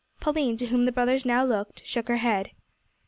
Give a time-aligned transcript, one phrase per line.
[0.19, 2.49] Pauline, to whom the brothers now looked, shook her head.